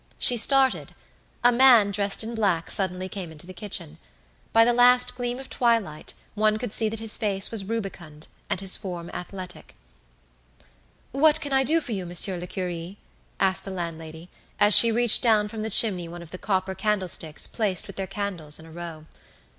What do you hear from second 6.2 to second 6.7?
one